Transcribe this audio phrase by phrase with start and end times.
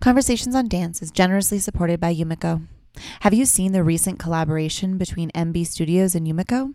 [0.00, 2.64] Conversations on Dance is generously supported by Yumiko.
[3.20, 6.74] Have you seen the recent collaboration between MB Studios and Yumiko?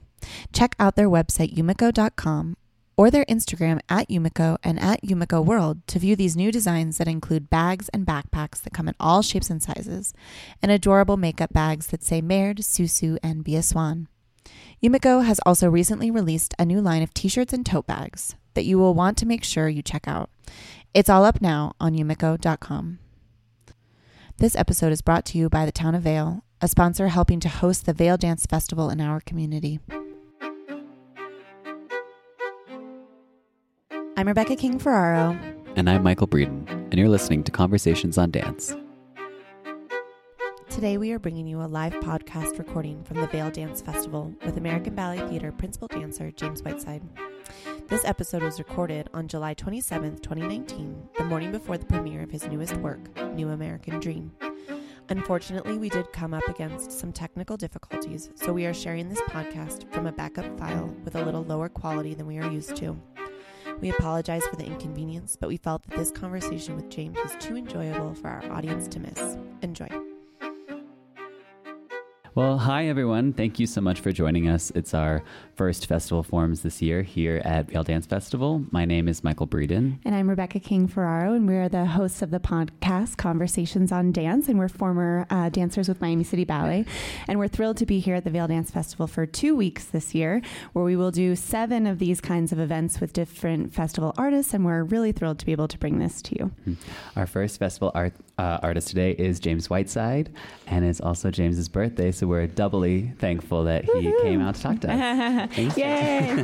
[0.52, 2.58] Check out their website, yumiko.com,
[2.98, 7.08] or their Instagram at Yumiko and at Yumiko World to view these new designs that
[7.08, 10.14] include bags and backpacks that come in all shapes and sizes,
[10.62, 14.10] and adorable makeup bags that say Merde, Susu, and Be a Swan.
[14.84, 18.66] Yumiko has also recently released a new line of t shirts and tote bags that
[18.66, 20.30] you will want to make sure you check out.
[20.94, 23.00] It's all up now on yumiko.com.
[24.38, 27.50] This episode is brought to you by the Town of Vail, a sponsor helping to
[27.50, 29.80] host the Vail Dance Festival in our community.
[34.18, 35.38] I'm Rebecca King Ferraro.
[35.76, 38.76] And I'm Michael Breeden, and you're listening to Conversations on Dance.
[40.74, 44.58] Today we are bringing you a live podcast recording from the Vail Dance Festival with
[44.58, 47.04] American Ballet Theatre principal dancer James Whiteside.
[47.90, 52.48] This episode was recorded on July 27, 2019, the morning before the premiere of his
[52.48, 54.32] newest work, New American Dream.
[55.10, 59.88] Unfortunately, we did come up against some technical difficulties, so we are sharing this podcast
[59.94, 63.00] from a backup file with a little lower quality than we are used to.
[63.80, 67.58] We apologize for the inconvenience, but we felt that this conversation with James was too
[67.58, 69.38] enjoyable for our audience to miss.
[69.62, 70.13] Enjoy.
[72.36, 73.34] Well, hi everyone.
[73.34, 74.72] Thank you so much for joining us.
[74.74, 75.22] It's our
[75.56, 78.66] first festival forums this year here at Vail Dance Festival.
[78.72, 80.00] My name is Michael Breeden.
[80.04, 84.50] And I'm Rebecca King Ferraro, and we're the hosts of the podcast Conversations on Dance,
[84.50, 86.86] and we're former uh, dancers with Miami City Ballet.
[87.28, 90.16] And we're thrilled to be here at the Vail Dance Festival for two weeks this
[90.16, 90.42] year,
[90.74, 94.66] where we will do seven of these kinds of events with different festival artists, and
[94.66, 96.52] we're really thrilled to be able to bring this to you.
[96.68, 97.20] Mm-hmm.
[97.20, 100.32] Our first festival art, uh, artist today is James Whiteside,
[100.66, 104.22] and it's also James's birthday, so we're doubly thankful that he Woo-hoo.
[104.22, 105.50] came out to talk to us.
[105.56, 106.44] Thank Yay!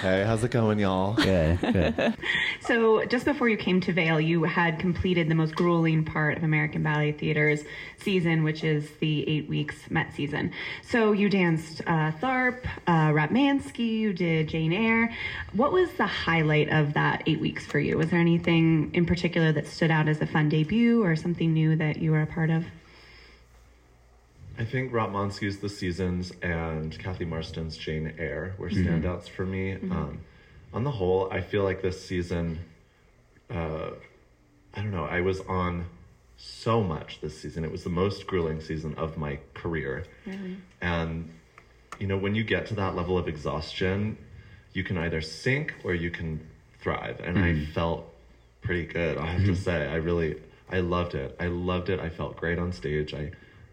[0.00, 1.14] hey, how's it going, y'all?
[1.14, 2.16] Good, good.
[2.60, 6.44] so, just before you came to Vail, you had completed the most grueling part of
[6.44, 7.62] American Ballet Theatre's
[7.98, 10.52] season, which is the eight weeks Met season.
[10.82, 15.12] So, you danced uh, Tharp, uh, Ratmansky, you did Jane Eyre.
[15.52, 17.96] What was the highlight of that eight weeks for you?
[17.98, 21.76] Was there anything in particular that stood out as a fun debut or something new
[21.76, 22.64] that you were a part of?
[24.62, 28.86] I think Ratmansky's The Seasons and Cathy Marston's Jane Eyre were mm-hmm.
[28.86, 29.72] standouts for me.
[29.72, 29.90] Mm-hmm.
[29.90, 30.20] Um,
[30.72, 32.60] on the whole, I feel like this season,
[33.50, 33.90] uh,
[34.72, 35.86] I don't know, I was on
[36.36, 37.64] so much this season.
[37.64, 40.04] It was the most grueling season of my career.
[40.26, 40.54] Mm-hmm.
[40.80, 41.34] And,
[41.98, 44.16] you know, when you get to that level of exhaustion,
[44.74, 46.38] you can either sink or you can
[46.80, 47.18] thrive.
[47.18, 47.72] And I mm-hmm.
[47.72, 48.14] felt
[48.60, 49.54] pretty good, I have to mm-hmm.
[49.54, 49.88] say.
[49.88, 50.36] I really,
[50.70, 51.34] I loved it.
[51.40, 51.98] I loved it.
[51.98, 53.12] I felt great on stage.
[53.12, 53.32] I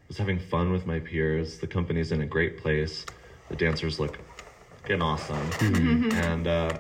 [0.10, 1.60] was having fun with my peers.
[1.60, 3.06] The company's in a great place.
[3.48, 4.18] The dancers look
[4.84, 5.50] getting awesome.
[5.52, 6.12] Mm-hmm.
[6.18, 6.78] And uh,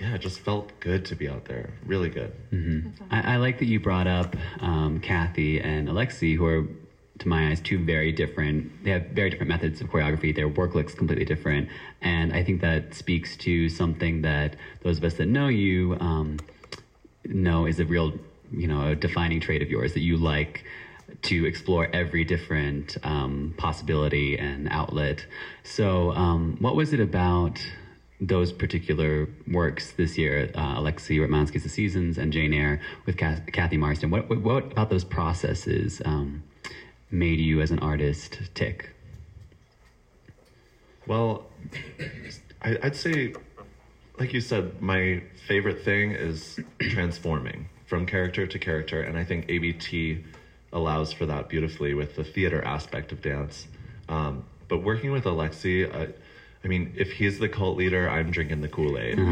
[0.00, 1.70] yeah, it just felt good to be out there.
[1.84, 2.32] Really good.
[2.52, 3.04] Mm-hmm.
[3.10, 6.66] I, I, like that you brought up um, Cathy and Alexei, who are,
[7.18, 8.84] to my eyes, two very different.
[8.84, 10.36] They have very different methods of choreography.
[10.36, 11.70] Their work looks completely different,
[12.02, 16.36] and I think that speaks to something that those of us that know you um,
[17.24, 18.12] know is a real,
[18.52, 20.64] you know, a defining trait of yours that you like
[21.22, 25.26] to explore every different um, possibility and outlet.
[25.62, 27.60] So, um, what was it about
[28.20, 33.76] those particular works this year, uh, Alexei Ratmansky's The Seasons and Jane Eyre with Cathy
[33.76, 34.10] Marston.
[34.10, 36.42] What, what, what about those processes um,
[37.10, 38.90] made you as an artist tick?
[41.06, 41.46] Well,
[42.62, 43.34] I, I'd say,
[44.18, 49.48] like you said, my favorite thing is transforming from character to character, and I think
[49.48, 50.24] ABT
[50.76, 53.66] allows for that beautifully with the theater aspect of dance.
[54.10, 56.08] Um, but working with Alexei, uh,
[56.62, 59.18] I mean, if he's the cult leader, I'm drinking the Kool Aid.
[59.18, 59.22] uh,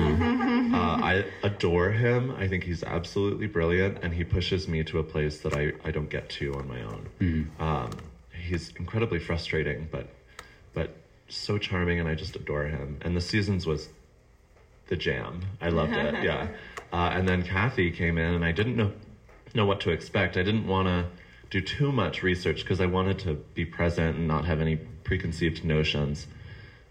[0.72, 2.30] I adore him.
[2.30, 5.90] I think he's absolutely brilliant, and he pushes me to a place that I, I
[5.90, 7.08] don't get to on my own.
[7.20, 7.62] Mm-hmm.
[7.62, 7.90] Um,
[8.32, 10.08] he's incredibly frustrating, but
[10.72, 10.96] but
[11.28, 12.98] so charming, and I just adore him.
[13.02, 13.88] And the seasons was
[14.86, 15.42] the jam.
[15.60, 16.14] I loved it.
[16.24, 16.48] Yeah.
[16.92, 18.92] Uh, and then Cathy came in, and I didn't know
[19.54, 20.36] know what to expect.
[20.36, 21.06] I didn't want to
[21.54, 25.64] do too much research because I wanted to be present and not have any preconceived
[25.64, 26.26] notions.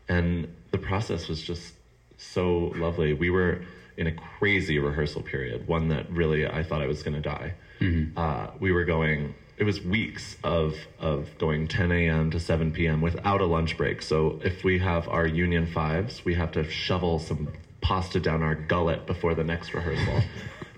[0.07, 1.73] And the process was just
[2.17, 3.13] so lovely.
[3.13, 3.65] We were
[3.97, 7.55] in a crazy rehearsal period, one that really I thought I was going to die.
[7.81, 8.17] Mm-hmm.
[8.17, 9.35] Uh, we were going.
[9.57, 12.31] It was weeks of of going 10 a.m.
[12.31, 13.01] to 7 p.m.
[13.01, 14.01] without a lunch break.
[14.01, 17.49] So if we have our union fives, we have to shovel some
[17.81, 20.21] pasta down our gullet before the next rehearsal.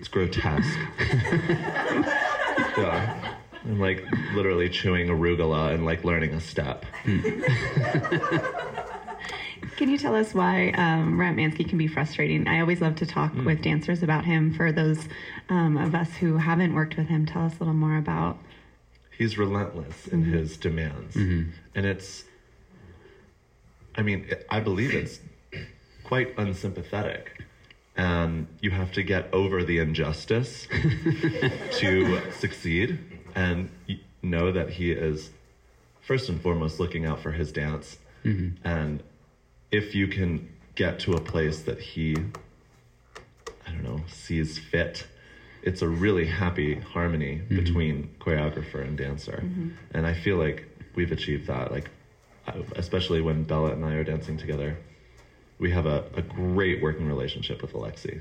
[0.00, 0.76] it's grotesque.
[2.76, 3.35] yeah.
[3.66, 4.04] I'm like
[4.34, 6.86] literally chewing arugula and like learning a step.
[9.76, 12.48] Can you tell us why um, Ratmansky can be frustrating?
[12.48, 13.44] I always love to talk Hmm.
[13.44, 14.54] with dancers about him.
[14.54, 15.06] For those
[15.50, 18.38] um, of us who haven't worked with him, tell us a little more about.
[19.18, 22.24] He's relentless in his demands, and it's.
[23.94, 25.20] I mean, I believe it's
[26.04, 27.42] quite unsympathetic,
[27.96, 30.68] and you have to get over the injustice
[31.78, 32.98] to succeed,
[33.36, 33.70] and
[34.22, 35.30] know that he is
[36.00, 38.66] first and foremost looking out for his dance, mm-hmm.
[38.66, 39.02] and
[39.70, 42.16] if you can get to a place that he
[43.66, 45.06] I don't know, sees fit.
[45.62, 47.56] It's a really happy harmony mm-hmm.
[47.56, 49.42] between choreographer and dancer.
[49.44, 49.70] Mm-hmm.
[49.92, 51.72] And I feel like we've achieved that.
[51.72, 51.90] Like,
[52.46, 54.76] uh, especially when Bella and I are dancing together,
[55.58, 58.20] we have a, a great working relationship with Alexei.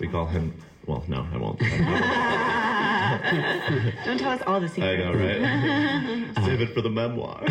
[0.00, 0.54] We call him,
[0.90, 1.58] well, no, I won't.
[4.04, 5.02] Don't tell us all the secrets.
[5.02, 5.40] I secrets.
[5.40, 6.44] know, right?
[6.44, 7.44] Save it for the memoir.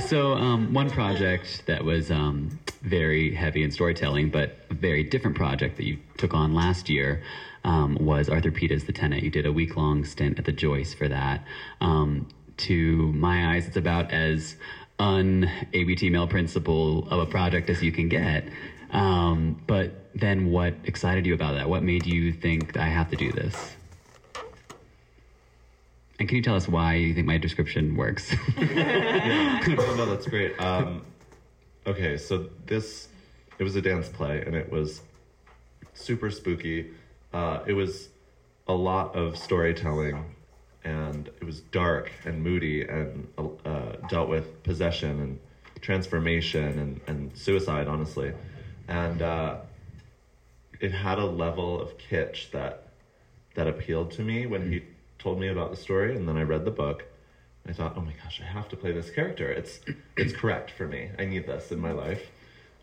[0.00, 5.36] So, um, one project that was um, very heavy in storytelling, but a very different
[5.36, 7.22] project that you took on last year
[7.62, 9.22] um, was Arthur Pita's The Tenant.
[9.22, 11.44] You did a week long stint at the Joyce for that.
[11.80, 14.56] Um, to my eyes, it's about as
[14.98, 18.44] un ABT male principal of a project as you can get.
[18.94, 21.68] Um, but then, what excited you about that?
[21.68, 23.76] What made you think I have to do this?
[26.20, 28.32] And can you tell us why you think my description works?
[28.56, 30.58] yeah, no, no, that's great.
[30.60, 31.02] Um,
[31.86, 33.08] okay, so this
[33.58, 35.02] it was a dance play, and it was
[35.94, 36.92] super spooky.
[37.32, 38.10] Uh, it was
[38.68, 40.24] a lot of storytelling,
[40.84, 45.40] and it was dark and moody, and uh, dealt with possession and
[45.80, 48.32] transformation and, and suicide, honestly,
[48.88, 49.56] and uh,
[50.80, 52.88] it had a level of kitsch that
[53.54, 54.82] that appealed to me when he
[55.18, 57.04] told me about the story, and then I read the book.
[57.66, 59.50] I thought, oh my gosh, I have to play this character.
[59.50, 59.80] It's
[60.16, 61.10] it's correct for me.
[61.18, 62.30] I need this in my life,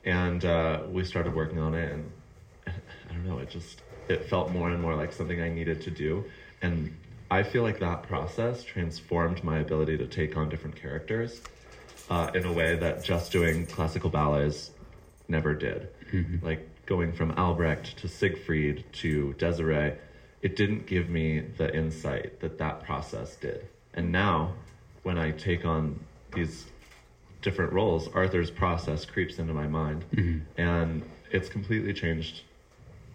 [0.03, 2.11] and uh, we started working on it, and
[2.67, 5.91] I don't know, it just it felt more and more like something I needed to
[5.91, 6.25] do,
[6.61, 6.95] and
[7.29, 11.41] I feel like that process transformed my ability to take on different characters
[12.09, 14.71] uh, in a way that just doing classical ballets
[15.27, 15.87] never did.
[16.11, 16.45] Mm-hmm.
[16.45, 19.93] Like going from Albrecht to Siegfried to Desiree,
[20.41, 23.67] it didn't give me the insight that that process did.
[23.93, 24.53] And now,
[25.03, 25.99] when I take on
[26.33, 26.65] these
[27.41, 30.39] different roles, Arthur's process creeps into my mind, mm-hmm.
[30.59, 32.41] and it's completely changed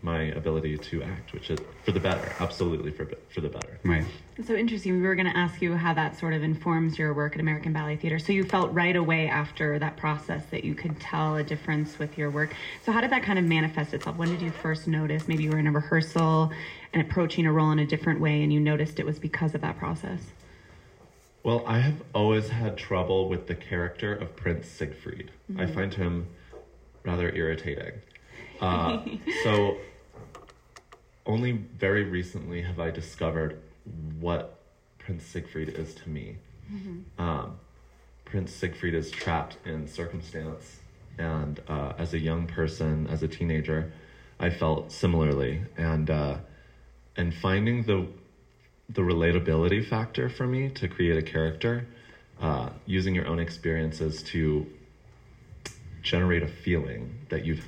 [0.02, 3.78] my ability to act, which is for the better, absolutely for for the better.
[3.84, 4.04] right.
[4.36, 5.00] It's so interesting.
[5.00, 7.72] We were going to ask you how that sort of informs your work at American
[7.72, 8.18] Ballet Theatre.
[8.18, 12.18] So you felt right away after that process that you could tell a difference with
[12.18, 12.54] your work.
[12.84, 14.16] So how did that kind of manifest itself?
[14.16, 15.26] When did you first notice?
[15.26, 16.52] Maybe you were in a rehearsal
[16.92, 19.62] and approaching a role in a different way, and you noticed it was because of
[19.62, 20.20] that process.
[21.42, 25.30] Well, I have always had trouble with the character of Prince Siegfried.
[25.50, 25.60] Mm-hmm.
[25.60, 26.26] I find him
[27.04, 27.92] rather irritating.
[28.60, 29.02] Uh,
[29.42, 29.76] so,
[31.26, 33.60] only very recently have I discovered
[34.20, 34.58] what
[34.98, 36.36] Prince Siegfried is to me.
[37.18, 37.58] Um,
[38.24, 40.80] Prince Siegfried is trapped in circumstance,
[41.18, 43.92] and uh, as a young person, as a teenager,
[44.40, 46.38] I felt similarly, and uh,
[47.16, 48.06] and finding the
[48.88, 51.86] the relatability factor for me to create a character,
[52.40, 54.66] uh, using your own experiences to
[56.02, 57.64] generate a feeling that you've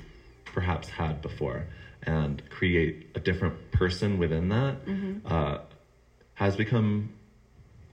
[0.53, 1.65] perhaps had before
[2.03, 4.77] and create a different person within that
[5.25, 5.57] uh,
[6.35, 7.09] has become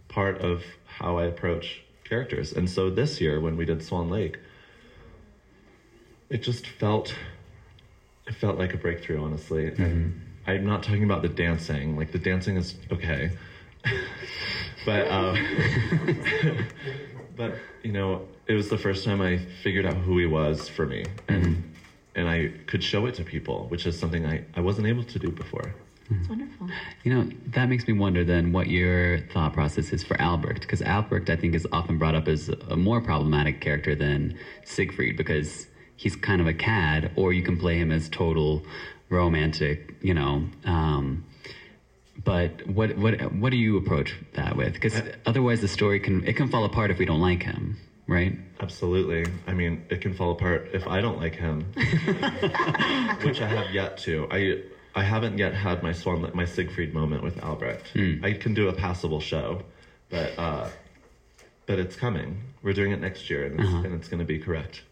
[0.09, 2.53] part of how I approach characters.
[2.53, 4.39] And so this year, when we did Swan Lake,
[6.31, 7.15] it just felt
[8.27, 9.67] it felt like a breakthrough, honestly.
[9.69, 11.97] And I'm not talking about the dancing.
[11.97, 13.31] Like the dancing is okay,
[14.85, 15.37] but um,
[17.37, 20.87] but you know, it was the first time I figured out who he was for
[20.87, 21.63] me, and
[22.17, 25.19] and I could show it to people, which is something I I wasn't able to
[25.19, 25.75] do before.
[26.11, 26.69] It's wonderful.
[27.03, 30.81] You know, that makes me wonder then what your thought process is for Albrecht, because
[30.81, 35.67] Albrecht, I think, is often brought up as a more problematic character than Siegfried, because
[35.97, 38.63] he's kind of a cad, or you can play him as total
[39.09, 40.45] romantic, you know.
[40.65, 41.25] Um,
[42.25, 44.75] but what what what do you approach that with?
[44.75, 48.39] Because otherwise, the story can it can fall apart if we don't like him, right?
[48.61, 49.31] Absolutely.
[49.47, 51.61] I mean, it can fall apart if I don't like him,
[53.23, 54.29] which I have yet to.
[54.31, 54.63] I
[54.95, 57.93] I haven't yet had my Swan my Siegfried moment with Albrecht.
[58.23, 59.63] I can do a passable show,
[60.09, 60.69] but uh,
[61.67, 62.43] but it's coming.
[62.63, 64.83] We're doing it next year, and it's, and it's going to be correct.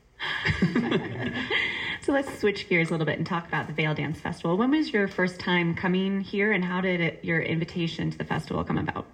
[2.05, 4.59] So let's switch gears a little bit and talk about the Vail Dance Festival.
[4.59, 8.25] When was your first time coming here, and how did it, your invitation to the
[8.25, 9.07] festival come about?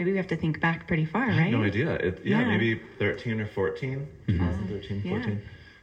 [0.00, 1.34] Maybe we have to think back pretty far, I right?
[1.40, 1.92] have no idea.
[1.96, 2.46] It, yeah, Yeah.
[2.46, 5.10] maybe 13 or 14, 2013, Yeah.
[5.10, 5.42] 14.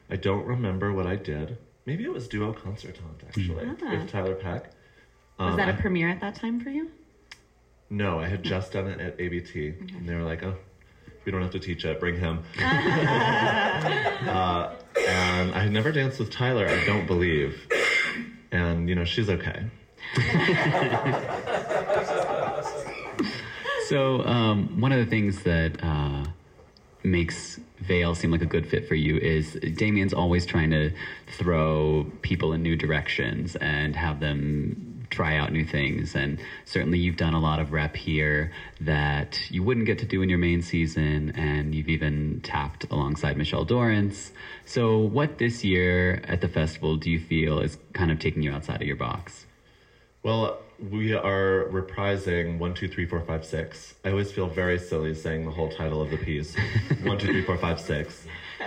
[0.10, 1.56] I don't remember what I did.
[1.86, 3.92] Maybe it was Duo Concertant, actually, Ah.
[3.92, 4.72] with Tiler Peck.
[5.38, 6.90] Was Um, that a I- premiere at that time for you?
[7.92, 10.56] No, I had just done it at ABT, and they were like, "Oh,
[11.24, 12.00] we don't have to teach it.
[12.00, 14.74] Bring him." uh,
[15.08, 16.68] and I had never danced with Tiler.
[16.68, 17.68] I don't believe,
[18.52, 19.66] and you know she's okay.
[23.88, 26.26] So um, one of the things that uh,
[27.04, 30.92] makes Vail seem like a good fit for you is Damian's always trying to
[31.38, 36.16] throw people in new directions and have them try out new things.
[36.16, 38.52] And certainly you've done a lot of rep here
[38.82, 43.38] that you wouldn't get to do in your main season, and you've even tapped alongside
[43.38, 44.34] Michelle Dorrance.
[44.66, 48.52] So what this year at the festival do you feel is kind of taking you
[48.52, 49.46] outside of your box?
[50.24, 53.96] Well, we are reprising one, two, three, four, five, six.
[54.06, 56.56] I always feel very silly saying the whole title of the piece.
[57.04, 58.26] one, two, three, four, five, six.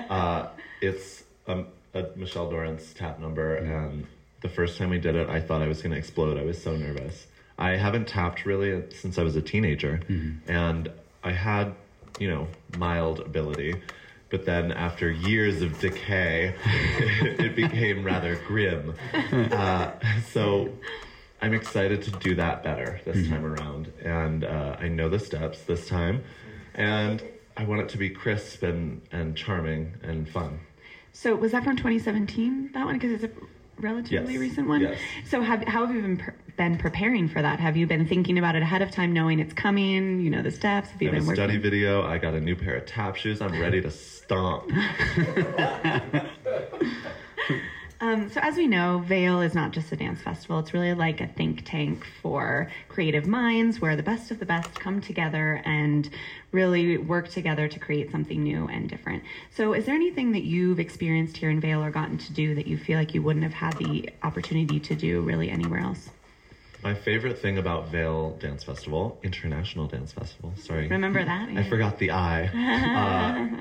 [0.09, 0.49] Uh,
[0.81, 4.07] it's um, a Michelle Dorrance tap number, and
[4.41, 6.39] the first time we did it, I thought I was going to explode.
[6.39, 7.27] I was so nervous.
[7.59, 10.01] I haven't tapped really since I was a teenager,
[10.49, 10.91] and
[11.23, 11.75] I had,
[12.19, 12.49] you know,
[12.79, 13.75] mild ability.
[14.31, 18.95] But then after years of decay, it became rather grim.
[19.53, 19.93] Uh,
[20.33, 20.71] so
[21.43, 23.93] I'm excited to do that better this time around.
[24.05, 26.23] And uh, I know the steps this time.
[26.75, 27.23] And
[27.57, 30.61] I want it to be crisp and, and charming and fun.
[31.13, 32.71] So was that from 2017?
[32.75, 33.31] That one because it's a
[33.81, 34.41] relatively Yes.
[34.41, 34.83] recent one.
[34.83, 34.99] Yes.
[35.25, 37.59] So have how have you been pre- been preparing for that?
[37.59, 40.21] Have you been thinking about it ahead of time, knowing it's coming?
[40.21, 40.91] You know the steps.
[40.91, 42.07] Have you I have been a study video.
[42.07, 43.41] I got a new pair of tap shoes.
[43.41, 44.71] I'm ready to stomp.
[48.03, 50.59] Um, so as we know, Vail is not just a dance festival.
[50.59, 54.81] It's really like a think tank for creative minds where the best of the best
[54.81, 56.09] come together and
[56.51, 59.23] really work together to create something new and different.
[59.55, 62.67] So is there anything that you've experienced here in Vail or gotten to do that
[62.67, 66.09] you feel like you wouldn't have had the opportunity to do really anywhere else?
[66.83, 70.89] My favorite thing about Vail Dance Festival, International Dance Festival, sorry.
[70.89, 71.49] Remember that?
[71.55, 72.49] I forgot the I.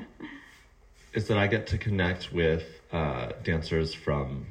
[1.12, 4.46] is that I get to connect with uh, dancers from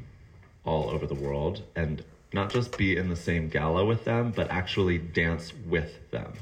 [0.66, 4.51] all over the world and not just be in the same gala with them, but
[4.51, 6.34] actually dance with them.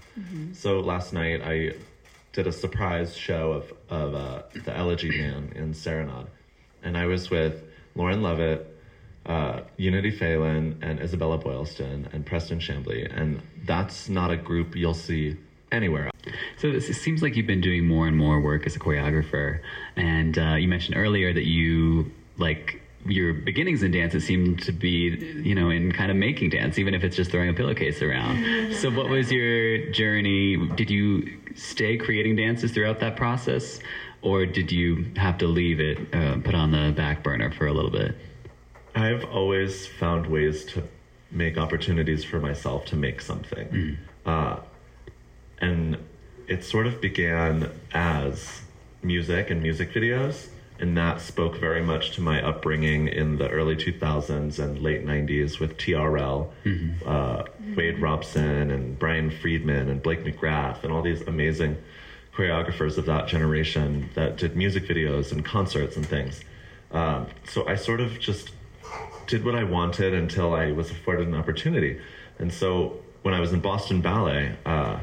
[0.54, 1.74] So last night I
[2.34, 6.28] did a surprise show of, of uh, the Elegy Man in Serenade.
[6.84, 7.64] And I was with
[7.96, 8.76] Lauren Lovett,
[9.26, 13.10] uh, Unity Phelan, and Isabella Boylston, and Preston Chamblee.
[13.16, 15.38] And that's not a group you'll see
[15.72, 16.10] anywhere
[16.58, 19.60] So this, it seems like you've been doing more and more work as a choreographer,
[19.96, 24.14] and uh, you mentioned earlier that you like your beginnings in dance.
[24.14, 27.32] It seemed to be, you know, in kind of making dance, even if it's just
[27.32, 28.74] throwing a pillowcase around.
[28.76, 30.58] so, what was your journey?
[30.76, 33.80] Did you stay creating dances throughout that process,
[34.22, 37.74] or did you have to leave it, uh, put on the back burner for a
[37.74, 38.16] little bit?
[38.96, 40.84] I've always found ways to
[41.30, 43.98] make opportunities for myself to make something.
[44.26, 44.58] Uh,
[45.60, 45.98] and
[46.48, 48.62] it sort of began as
[49.04, 50.48] music and music videos.
[50.80, 55.60] And that spoke very much to my upbringing in the early 2000s and late 90s
[55.60, 56.52] with TRL,
[57.06, 57.44] uh,
[57.76, 61.78] Wade Robson, and Brian Friedman, and Blake McGrath, and all these amazing
[62.32, 66.42] choreographers of that generation that did music videos and concerts and things.
[66.92, 68.52] Um, so I sort of just
[69.26, 72.00] did what I wanted until I was afforded an opportunity.
[72.38, 75.00] And so when I was in Boston Ballet, uh,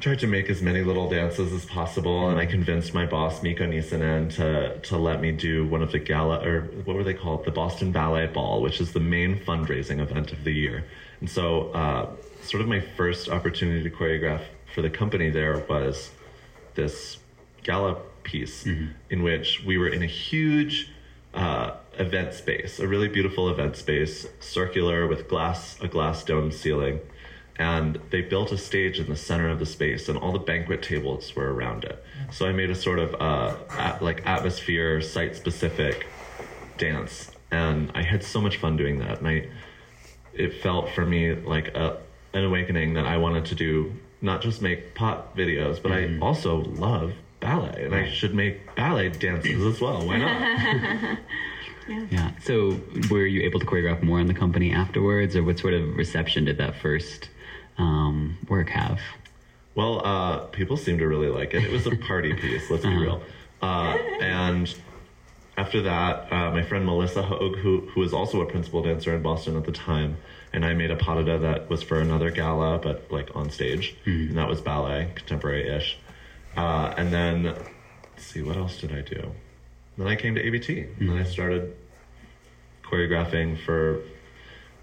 [0.00, 3.66] tried to make as many little dances as possible, and I convinced my boss Mikko
[3.66, 7.44] Nissinen to to let me do one of the gala or what were they called,
[7.44, 10.84] the Boston Ballet Ball, which is the main fundraising event of the year.
[11.20, 12.10] And so, uh,
[12.42, 14.42] sort of my first opportunity to choreograph
[14.74, 16.10] for the company there was
[16.74, 17.18] this
[17.62, 18.66] gala piece
[19.10, 20.90] in which we were in a huge
[21.34, 27.00] uh, event space, a really beautiful event space, circular with glass, a glass dome ceiling.
[27.56, 30.82] And they built a stage in the center of the space, and all the banquet
[30.82, 32.04] tables were around it.
[32.32, 36.06] So I made a sort of uh, at, like atmosphere, site specific
[36.78, 39.18] dance, and I had so much fun doing that.
[39.18, 39.48] And I,
[40.32, 41.98] it felt for me like a,
[42.32, 46.56] an awakening that I wanted to do not just make pop videos, but I also
[46.56, 50.04] love ballet, and I should make ballet dances as well.
[50.04, 51.18] Why not?
[51.86, 52.30] Yeah.
[52.42, 52.80] So
[53.10, 56.46] were you able to choreograph more on the company afterwards, or what sort of reception
[56.46, 57.28] did that first
[57.78, 59.00] um, work have?
[59.74, 61.64] Well, uh, people seem to really like it.
[61.64, 63.22] It was a party piece, let's be real.
[63.60, 64.72] Uh, and
[65.56, 69.22] after that, uh, my friend Melissa Hogue, who, who was also a principal dancer in
[69.22, 70.16] Boston at the time,
[70.52, 73.50] and I made a pas de deux that was for another gala, but like on
[73.50, 73.96] stage.
[74.28, 75.98] And that was ballet, contemporary ish.
[76.56, 79.32] Uh, and then, let's see, what else did I do?
[79.98, 81.74] Then I came to ABT, and I started
[82.84, 84.02] choreographing for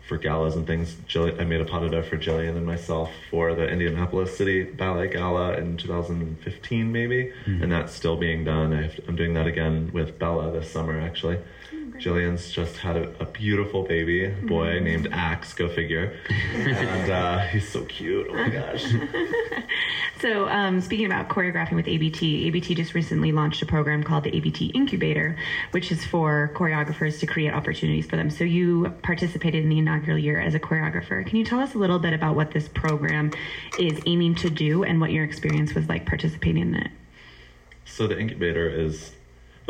[0.07, 0.95] for galas and things.
[1.07, 4.63] Jill, I made a pas de deux for Gillian and myself for the Indianapolis City
[4.63, 7.63] Ballet Gala in 2015, maybe, mm-hmm.
[7.63, 8.73] and that's still being done.
[8.73, 11.37] I have, I'm doing that again with Bella this summer, actually.
[11.97, 16.17] Gillian's just had a, a beautiful baby boy named Axe, go figure,
[16.53, 18.27] and uh, he's so cute.
[18.29, 18.85] Oh my gosh!
[20.21, 24.35] So, um, speaking about choreographing with ABT, ABT just recently launched a program called the
[24.37, 25.35] ABT Incubator,
[25.71, 28.29] which is for choreographers to create opportunities for them.
[28.29, 31.25] So, you participated in the inaugural year as a choreographer.
[31.25, 33.31] Can you tell us a little bit about what this program
[33.79, 36.91] is aiming to do and what your experience was like participating in it?
[37.85, 39.13] So the incubator is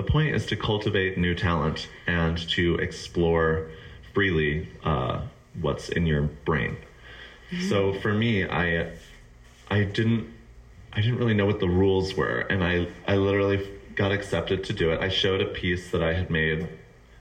[0.02, 3.70] the point is to cultivate new talent and to explore
[4.14, 5.22] freely uh,
[5.62, 6.76] what's in your brain.
[7.52, 7.70] Mm-hmm.
[7.70, 8.92] So for me, I
[9.70, 10.28] I didn't
[10.94, 14.74] I didn't really know what the rules were, and I I literally got accepted to
[14.74, 15.00] do it.
[15.02, 16.68] I showed a piece that I had made.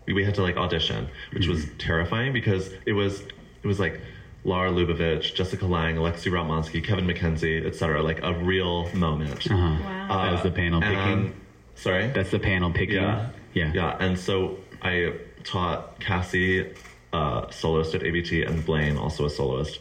[0.07, 1.77] We, we had to like audition, which was mm-hmm.
[1.79, 3.21] terrifying because it was
[3.63, 4.01] it was like
[4.45, 8.03] Lar Lubovitch, Jessica Lang, Alexei Ratmansky, Kevin McKenzie, etc.
[8.03, 9.51] Like a real moment.
[9.51, 9.57] Uh-huh.
[9.57, 10.07] Wow.
[10.09, 11.35] Uh, that was the panel picking.
[11.75, 12.09] Sorry.
[12.09, 12.97] That's the panel picking.
[12.97, 13.31] Yeah.
[13.55, 13.73] Yeah.
[13.75, 13.97] Yeah.
[13.99, 16.73] And so I taught Cassie,
[17.13, 19.81] uh, soloist at ABT, and Blaine, also a soloist,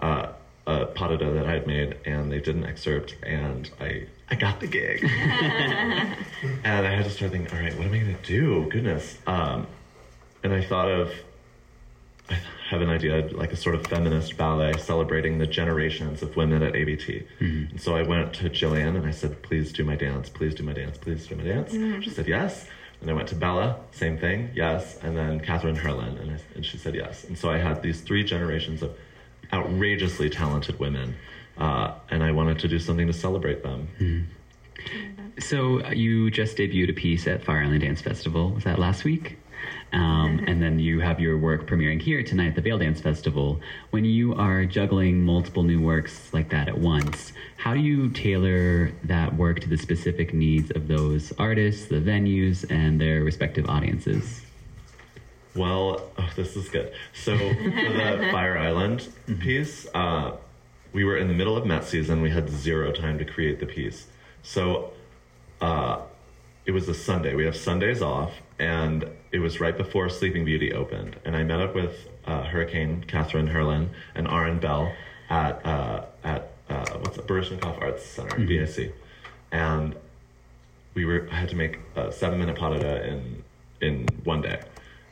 [0.00, 0.32] uh,
[0.66, 4.60] a pas that I had made, and they did an excerpt, and I I got
[4.60, 5.02] the gig.
[6.64, 8.68] and I had to start thinking, all right, what am I going to do?
[8.70, 9.18] Goodness.
[9.26, 9.66] Um,
[10.44, 11.12] and I thought of,
[12.30, 12.38] I
[12.70, 16.74] have an idea, like a sort of feminist ballet celebrating the generations of women at
[16.76, 17.26] ABT.
[17.70, 20.62] And so I went to Gillian and I said, please do my dance, please do
[20.62, 21.72] my dance, please do my dance.
[22.04, 22.66] She said, yes.
[23.00, 24.98] And I went to Bella, same thing, yes.
[25.02, 27.24] And then Catherine Hurlin, and, I, and she said yes.
[27.24, 28.94] And so I had these three generations of
[29.52, 31.16] outrageously talented women.
[31.56, 33.88] Uh, and I wanted to do something to celebrate them.
[35.38, 38.50] So uh, you just debuted a piece at Fire Island Dance Festival.
[38.50, 39.38] Was that last week?
[39.92, 43.60] Um, and then you have your work premiering here tonight at the Vail Dance Festival.
[43.90, 48.92] When you are juggling multiple new works like that at once, how do you tailor
[49.04, 54.42] that work to the specific needs of those artists, the venues, and their respective audiences?
[55.56, 56.92] Well, oh, this is good.
[57.12, 59.08] So for the Fire Island
[59.40, 60.36] piece, uh,
[60.92, 62.22] we were in the middle of Met season.
[62.22, 64.06] We had zero time to create the piece.
[64.42, 64.92] So
[65.60, 66.02] uh,
[66.64, 67.34] it was a Sunday.
[67.34, 71.16] We have Sundays off, and it was right before Sleeping Beauty opened.
[71.24, 74.92] And I met up with uh, Hurricane Catherine Hurlin and Aaron Bell
[75.28, 78.92] at uh, at uh, what's it, Baryshnikov Arts Center, BSC,
[79.52, 79.94] and
[80.94, 83.42] we were I had to make a seven minute pas in
[83.80, 84.60] in one day,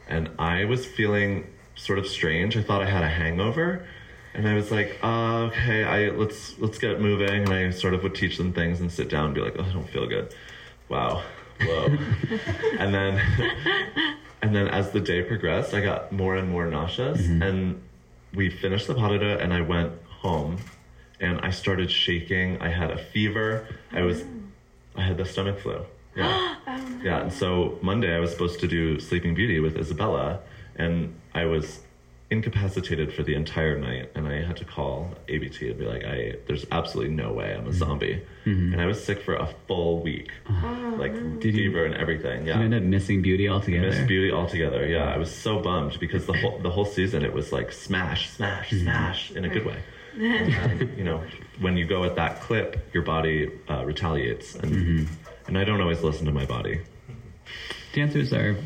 [0.09, 2.57] and I was feeling sort of strange.
[2.57, 3.87] I thought I had a hangover,
[4.35, 7.45] and I was like, uh, okay, I let's let's get moving.
[7.45, 9.65] And I sort of would teach them things and sit down and be like, oh,
[9.65, 10.35] I don't feel good.
[10.89, 11.23] Wow,
[11.61, 11.97] whoa,
[12.79, 13.21] and then
[14.43, 17.43] and then as the day progressed, I got more and more nauseous, mm-hmm.
[17.43, 17.83] and
[18.35, 20.59] we finished the deux, and I went home,
[21.21, 22.61] and I started shaking.
[22.61, 23.67] I had a fever.
[23.93, 24.25] I was,
[24.97, 25.85] I had the stomach flu.
[26.17, 27.21] Yeah, oh, yeah.
[27.21, 30.41] And so Monday I was supposed to do Sleeping Beauty with Isabella,
[30.77, 31.81] and I was
[32.31, 36.37] incapacitated for the entire night, and I had to call ABT and be like, "I
[36.47, 37.73] there's absolutely no way I'm a mm-hmm.
[37.73, 38.73] zombie," mm-hmm.
[38.73, 42.47] and I was sick for a full week, oh, like Did you- fever and everything.
[42.47, 43.89] Yeah, You end up missing beauty altogether.
[43.89, 44.87] Miss Beauty altogether.
[44.87, 48.31] Yeah, I was so bummed because the whole the whole season it was like smash,
[48.31, 48.85] smash, mm-hmm.
[48.85, 49.79] smash in a good way.
[50.19, 51.23] Um, and, you know,
[51.61, 55.07] when you go at that clip, your body uh, retaliates, and
[55.47, 56.81] and I don't always listen to my body.
[57.93, 58.57] Dancers are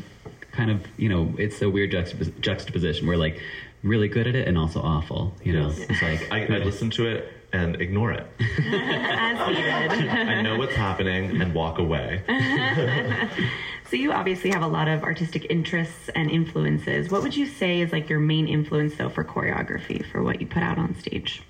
[0.53, 3.07] kind of, you know, it's a weird juxtapos- juxtaposition.
[3.07, 3.41] We're like
[3.83, 5.33] really good at it and also awful.
[5.43, 8.25] You know, it's like I, I listen to it and ignore it.
[8.39, 10.09] As needed.
[10.09, 12.23] I know what's happening and walk away.
[13.89, 17.11] So you obviously have a lot of artistic interests and influences.
[17.11, 20.47] What would you say is like your main influence though for choreography for what you
[20.47, 21.43] put out on stage?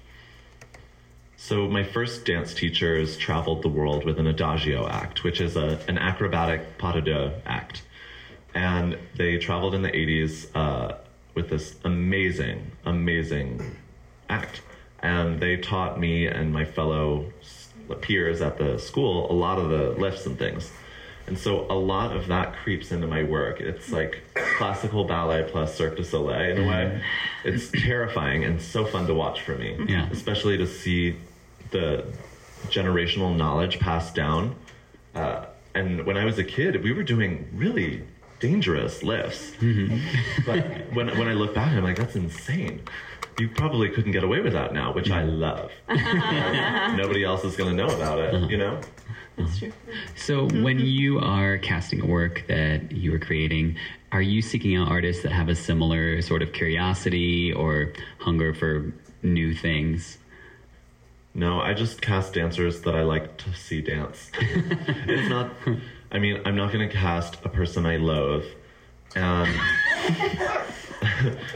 [1.37, 5.79] So my first dance teachers traveled the world with an adagio act, which is a,
[5.87, 7.83] an acrobatic pas de deux act.
[8.53, 10.97] And they traveled in the 80s uh,
[11.33, 13.77] with this amazing, amazing
[14.29, 14.61] act.
[15.01, 17.31] And they taught me and my fellow
[18.01, 20.71] peers at the school a lot of the lifts and things.
[21.25, 23.61] And so a lot of that creeps into my work.
[23.61, 24.21] It's like
[24.57, 27.01] classical ballet plus Cirque du Soleil in a way.
[27.45, 29.77] It's terrifying and so fun to watch for me.
[29.87, 30.09] Yeah.
[30.11, 31.15] Especially to see
[31.71, 32.05] the
[32.67, 34.55] generational knowledge passed down.
[35.15, 38.03] Uh, and when I was a kid, we were doing really
[38.43, 39.51] dangerous lifts.
[39.61, 40.43] Mm-hmm.
[40.45, 42.81] but when, when I look back, I'm like, that's insane.
[43.39, 45.39] You probably couldn't get away with that now, which I mm-hmm.
[45.39, 45.71] love.
[46.97, 48.47] Nobody else is going to know about it, uh-huh.
[48.47, 48.81] you know?
[49.37, 49.71] That's true.
[50.17, 50.85] So when mm-hmm.
[50.85, 53.77] you are casting a work that you are creating,
[54.11, 58.93] are you seeking out artists that have a similar sort of curiosity or hunger for
[59.23, 60.17] new things?
[61.33, 64.29] No, I just cast dancers that I like to see dance.
[64.39, 65.49] it's not,
[66.13, 68.45] I mean, I'm not going to cast a person I loathe.
[69.15, 69.59] And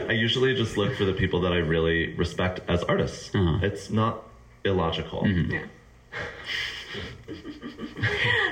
[0.08, 3.34] I usually just look for the people that I really respect as artists.
[3.34, 3.60] Uh-huh.
[3.62, 4.24] It's not
[4.64, 5.26] illogical.
[5.26, 5.64] Yeah.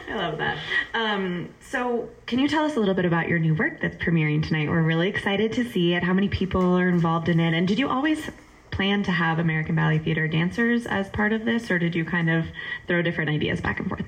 [0.09, 0.59] I love that.
[0.95, 4.47] Um, so, can you tell us a little bit about your new work that's premiering
[4.47, 4.69] tonight?
[4.69, 6.03] We're really excited to see it.
[6.03, 7.55] How many people are involved in it?
[7.55, 8.31] And did you always
[8.71, 12.31] plan to have American Ballet Theatre dancers as part of this, or did you kind
[12.31, 12.47] of
[12.87, 14.05] throw different ideas back and forth?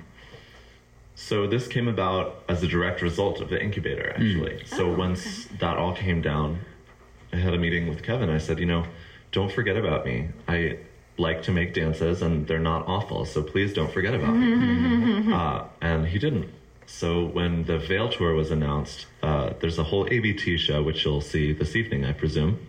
[1.20, 4.62] So this came about as a direct result of the incubator, actually.
[4.64, 6.60] So Oh, once that all came down,
[7.32, 8.30] I had a meeting with Kevin.
[8.30, 8.86] I said, you know,
[9.32, 10.28] don't forget about me.
[10.46, 10.78] I
[11.18, 13.24] like to make dances, and they're not awful.
[13.24, 15.32] So please don't forget about me.
[15.32, 16.50] uh, and he didn't.
[16.86, 21.20] So when the Vail tour was announced, uh, there's a whole ABT show which you'll
[21.20, 22.64] see this evening, I presume,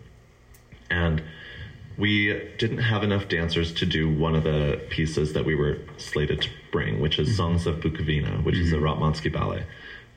[0.90, 1.22] and
[2.00, 6.42] we didn't have enough dancers to do one of the pieces that we were slated
[6.42, 7.38] to bring, which is mm-hmm.
[7.38, 8.86] Songs of Bukovina, which is a mm-hmm.
[8.86, 9.66] Ratmansky ballet.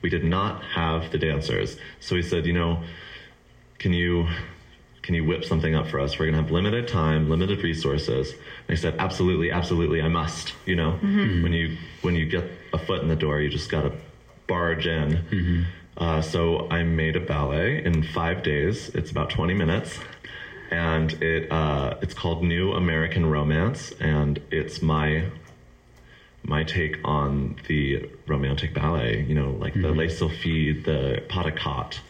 [0.01, 2.83] We did not have the dancers, so we said, you know,
[3.79, 4.27] can you
[5.01, 6.17] can you whip something up for us?
[6.17, 8.31] We're gonna have limited time, limited resources.
[8.31, 10.53] And I said, absolutely, absolutely, I must.
[10.65, 11.43] You know, mm-hmm.
[11.43, 13.91] when you when you get a foot in the door, you just gotta
[14.47, 15.65] barge in.
[15.97, 18.89] Uh, so I made a ballet in five days.
[18.89, 19.99] It's about twenty minutes,
[20.71, 25.25] and it uh, it's called New American Romance, and it's my
[26.43, 29.25] my take on the romantic ballet.
[29.27, 32.01] You know, like the Les Sylphides, the pas de quatre,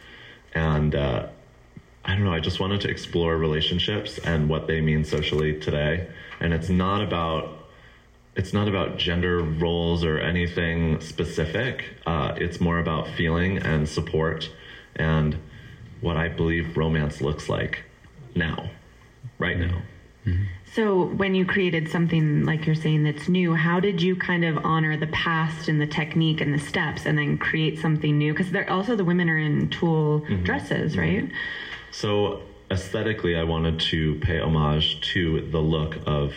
[0.54, 1.28] and uh,
[2.06, 2.34] I don't know.
[2.34, 6.08] I just wanted to explore relationships and what they mean socially today,
[6.40, 7.60] and it's not about
[8.36, 11.86] it's not about gender roles or anything specific.
[12.06, 14.50] Uh, it's more about feeling and support
[14.96, 15.38] and
[16.02, 17.84] what I believe romance looks like
[18.36, 18.70] now,
[19.40, 19.82] right now.
[20.74, 24.58] So, when you created something like you're saying that's new, how did you kind of
[24.66, 28.34] honor the past and the technique and the steps and then create something new?
[28.34, 30.44] Because they're also the women are in tulle mm-hmm.
[30.44, 31.02] dresses, mm-hmm.
[31.02, 31.32] right?
[31.92, 32.42] So
[32.72, 36.34] aesthetically, I wanted to pay homage to the look of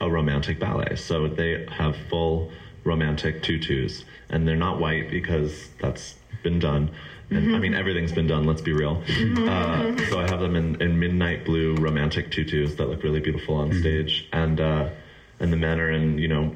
[0.00, 0.96] a romantic ballet.
[0.96, 2.50] So they have full
[2.84, 6.90] romantic tutus, and they're not white because that's been done.
[7.30, 9.02] And I mean, everything's been done, let's be real.
[9.08, 13.54] Uh, so I have them in, in midnight blue romantic tutus that look really beautiful
[13.56, 14.28] on stage.
[14.32, 14.90] And, uh,
[15.38, 16.54] and the men are in, you know,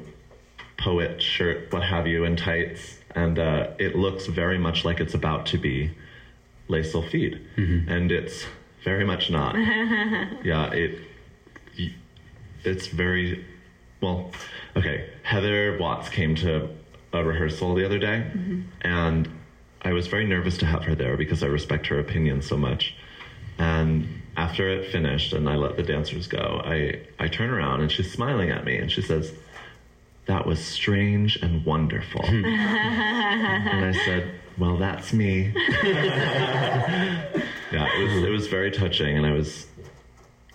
[0.77, 2.99] poet shirt, what have you, and tights.
[3.15, 5.95] And uh, it looks very much like it's about to be
[6.67, 7.39] Les Sylphides.
[7.87, 8.45] And it's
[8.83, 9.55] very much not.
[10.43, 10.99] yeah, it
[12.65, 13.45] it's very
[14.01, 14.31] well
[14.75, 16.67] okay heather watts came to
[17.13, 18.25] a rehearsal the other day
[18.81, 19.29] and
[19.85, 22.95] i was very nervous to have her there because i respect her opinion so much.
[23.57, 27.89] And after it finished and i let the dancers go i i turn around and
[27.89, 29.31] she's smiling at me and she says
[30.25, 32.25] that was strange and wonderful.
[32.25, 32.43] Hmm.
[32.45, 35.53] And i said well that's me.
[37.71, 39.67] Yeah it was it was very touching, and I was,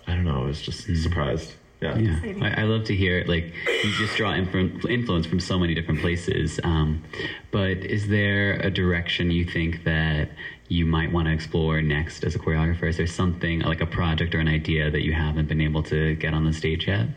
[0.07, 0.95] I don't know, I was just hmm.
[0.95, 1.53] surprised.
[1.81, 1.97] Yeah.
[1.97, 3.27] Yeah, I, I love to hear it.
[3.27, 3.45] like
[3.83, 6.59] you just draw influ- influence from so many different places.
[6.63, 7.03] Um,
[7.49, 10.29] but is there a direction you think that
[10.67, 12.87] you might want to explore next as a choreographer?
[12.87, 16.15] Is there something like a project or an idea that you haven't been able to
[16.15, 17.07] get on the stage yet?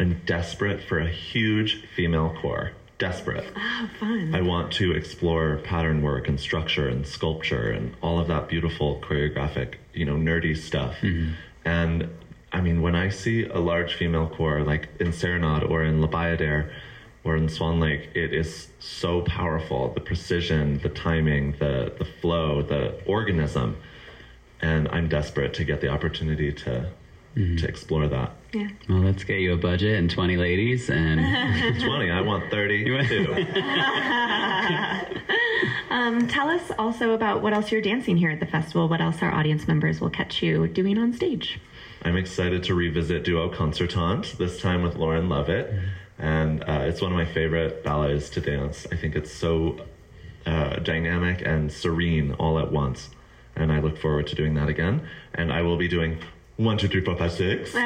[0.00, 2.72] I'm desperate for a huge female corps.
[2.98, 3.44] Desperate.
[3.56, 4.34] Oh, fun.
[4.34, 9.00] I want to explore pattern work and structure and sculpture and all of that beautiful
[9.00, 10.96] choreographic, you know, nerdy stuff.
[11.64, 12.08] And
[12.52, 16.08] I mean, when I see a large female corps like in Serenade or in La
[16.08, 16.70] Bayadere
[17.24, 19.92] or in Swan Lake, it is so powerful.
[19.94, 23.76] The precision, the timing, the the flow, the organism.
[24.60, 26.90] And I'm desperate to get the opportunity to
[27.34, 28.32] to explore that.
[28.52, 28.68] Yeah.
[28.90, 31.18] Well, let's get you a budget and 20 ladies and
[31.80, 33.46] 20, I want 32.
[35.92, 38.88] Um, tell us also about what else you're dancing here at the festival.
[38.88, 41.60] What else our audience members will catch you doing on stage.
[42.04, 45.72] I'm excited to revisit Duo Concertante, this time with Lauren Lovett.
[46.18, 48.88] And uh, it's one of my favorite ballets to dance.
[48.90, 49.78] I think it's so
[50.44, 53.10] uh, dynamic and serene all at once.
[53.54, 55.06] And I look forward to doing that again.
[55.34, 56.18] And I will be doing
[56.56, 57.70] one, two, three, four, five, six.
[57.72, 57.84] Putting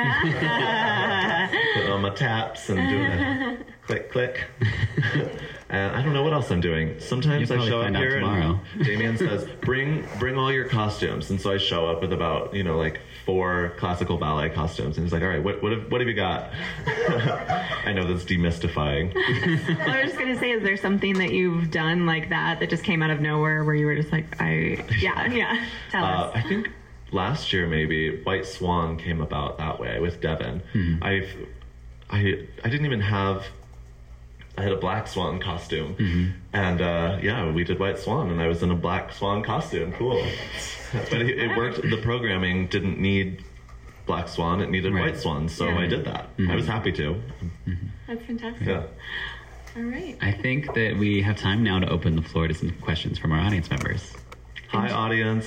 [1.90, 4.44] on my taps and doing a click, click.
[5.68, 7.00] and I don't know what else I'm doing.
[7.00, 8.60] Sometimes You'll I probably show up out here tomorrow.
[8.74, 12.54] and Damian says, "Bring, bring all your costumes." And so I show up with about,
[12.54, 15.90] you know, like four classical ballet costumes, and he's like, "All right, what, what, have,
[15.90, 16.52] what have you got?"
[16.86, 19.12] I know that's demystifying.
[19.86, 22.70] Well, I was just gonna say, is there something that you've done like that that
[22.70, 25.64] just came out of nowhere where you were just like, I, yeah, yeah.
[25.90, 26.32] Tell Uh, us.
[26.36, 26.70] I think
[27.12, 30.62] last year maybe White Swan came about that way with Devin.
[31.02, 31.28] I've
[32.10, 33.44] I I didn't even have
[34.58, 36.30] I had a black swan costume, mm-hmm.
[36.54, 39.92] and uh, yeah, we did White Swan, and I was in a black swan costume.
[39.92, 40.26] Cool,
[40.92, 41.82] but it, it worked.
[41.82, 43.44] The programming didn't need
[44.06, 45.12] black swan; it needed Right.
[45.12, 45.78] white swan, so Yeah.
[45.78, 46.30] I did that.
[46.38, 46.54] I mm-hmm.
[46.54, 47.14] was happy to.
[47.66, 47.86] Mm-hmm.
[48.06, 48.66] That's fantastic.
[48.66, 48.82] Yeah.
[49.76, 50.16] All right.
[50.22, 53.32] I think that we have time now to open the floor to some questions from
[53.32, 54.14] our audience members.
[54.68, 55.46] Hi, audience.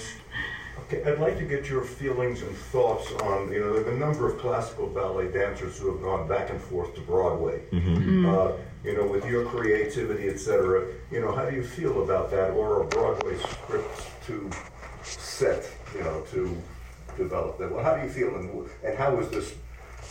[0.92, 4.40] Okay, I'd like to get your feelings and thoughts on, you know, the number of
[4.40, 7.62] classical ballet dancers who have gone back and forth to Broadway.
[7.72, 8.26] Mm.
[8.28, 12.32] Uh, you know, with your creativity, et cetera, you know, how do you feel about
[12.32, 12.52] that?
[12.52, 14.50] Or a Broadway script to
[15.04, 16.56] set, you know, to
[17.18, 17.72] develop that?
[17.72, 19.56] Well, how do you feel, and, and how is this,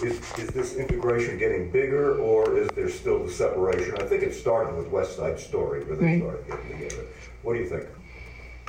[0.02, 3.94] is, is this integration getting bigger, or is there still the separation?
[3.96, 6.20] I think it started with West Side Story, where they Right.
[6.20, 7.04] started getting together.
[7.42, 7.84] What do you think?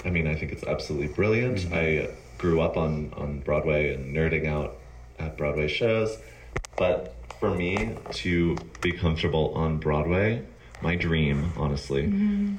[0.05, 1.57] I mean, I think it's absolutely brilliant.
[1.57, 1.73] Mm-hmm.
[1.73, 4.77] I grew up on, on Broadway and nerding out
[5.19, 6.17] at Broadway shows.
[6.77, 10.43] But for me to be comfortable on Broadway,
[10.81, 12.05] my dream, honestly,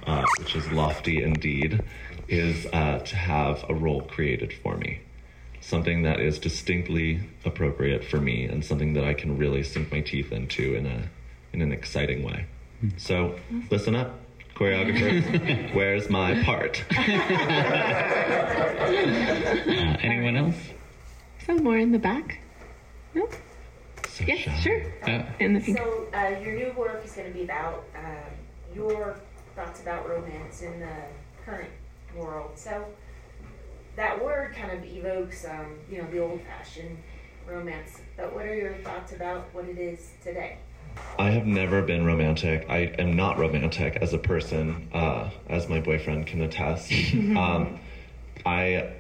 [0.07, 1.83] uh, which is lofty indeed,
[2.29, 5.01] is uh, to have a role created for me.
[5.61, 10.01] Something that is distinctly appropriate for me and something that I can really sink my
[10.01, 11.11] teeth into in a
[11.53, 12.47] in an exciting way.
[12.97, 13.38] So
[13.71, 14.21] listen up,
[14.55, 15.75] choreographers.
[15.75, 16.83] Where's my part?
[18.81, 20.57] Uh, anyone else?
[21.47, 22.40] Some more in the back.
[23.14, 23.29] No?
[24.20, 24.61] So Yes, shy.
[24.61, 24.83] sure.
[25.02, 25.78] Uh, In the pink.
[25.78, 28.30] So uh, your new work is going to be about um,
[28.74, 29.18] your
[29.56, 30.94] thoughts about romance in the
[31.44, 31.70] current
[32.14, 32.50] world.
[32.54, 32.85] So
[33.96, 36.98] that word kind of evokes, um, you know, the old-fashioned
[37.46, 38.00] romance.
[38.16, 40.59] But what are your thoughts about what it is today?
[41.18, 42.66] I have never been romantic.
[42.68, 46.92] I am not romantic as a person, uh, as my boyfriend can attest.
[47.14, 47.78] um,
[48.44, 48.92] I,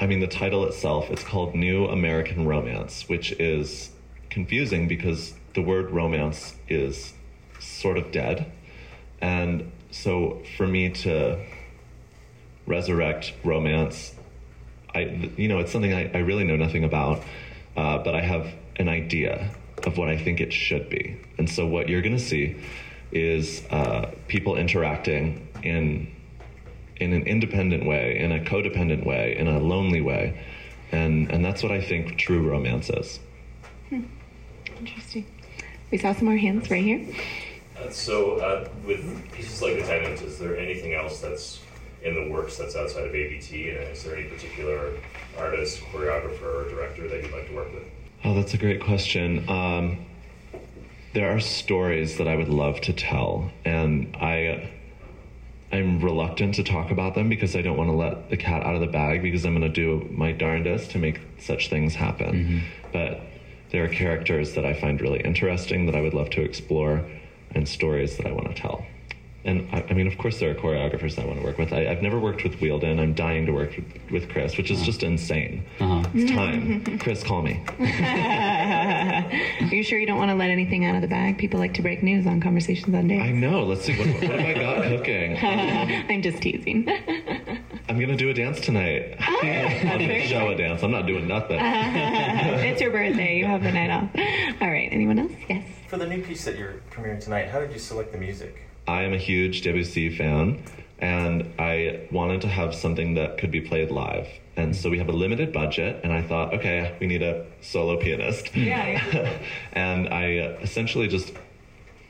[0.00, 3.90] I mean, the title itself it's called New American Romance, which is
[4.30, 7.14] confusing because the word romance is
[7.58, 8.50] sort of dead,
[9.20, 11.44] and so for me to
[12.66, 14.14] resurrect romance,
[14.94, 17.22] I, you know, it's something I, I really know nothing about,
[17.76, 19.50] uh, but I have an idea
[19.84, 21.18] of what I think it should be.
[21.38, 22.56] And so what you're going to see
[23.10, 26.14] is uh, people interacting in
[27.00, 30.38] in an independent way, in a codependent way, in a lonely way,
[30.92, 33.20] and and that's what I think true romance is.
[34.80, 35.26] Interesting.
[35.90, 37.06] We saw some more hands right here.
[37.76, 41.60] Uh, so, uh, with pieces like The Tenant, is there anything else that's
[42.02, 43.70] in the works that's outside of ABT?
[43.70, 44.92] And is there any particular
[45.36, 47.84] artist, choreographer, or director that you'd like to work with?
[48.24, 49.48] Oh, that's a great question.
[49.48, 50.06] Um,
[51.14, 54.70] there are stories that I would love to tell, and I
[55.70, 58.74] I'm reluctant to talk about them because I don't want to let the cat out
[58.74, 62.62] of the bag because I'm going to do my darndest to make such things happen.
[62.92, 63.20] But
[63.70, 67.04] there are characters that I find really interesting that I would love to explore,
[67.54, 68.86] and stories that I want to tell.
[69.44, 71.72] and I, I mean, of course, there are choreographers that I want to work with.
[71.72, 72.98] I, I've never worked with Wheeldon.
[72.98, 75.64] I'm dying to work with, with Chris, which is just insane.
[75.80, 76.02] Uh-huh.
[76.14, 76.98] It's time.
[76.98, 77.62] Chris, call me.
[78.98, 81.38] Are you sure you don't want to let anything out of the bag?
[81.38, 83.62] People like to break news on Conversations on I know.
[83.64, 83.96] Let's see.
[83.96, 85.36] What, what have I got cooking?
[85.42, 86.88] I'm just teasing.
[87.88, 89.16] I'm gonna do a dance tonight.
[89.18, 90.82] I'm gonna show a dance.
[90.82, 91.58] I'm not doing nothing.
[91.60, 93.38] it's your birthday.
[93.38, 94.10] You have the night off.
[94.60, 94.88] All right.
[94.92, 95.32] Anyone else?
[95.48, 95.64] Yes.
[95.88, 98.68] For the new piece that you're premiering tonight, how did you select the music?
[98.86, 100.62] I am a huge Debussy fan,
[100.98, 104.28] and I wanted to have something that could be played live.
[104.56, 107.96] And so we have a limited budget, and I thought, okay, we need a solo
[107.96, 108.54] pianist.
[108.56, 109.38] Yeah.
[109.72, 111.32] and I essentially just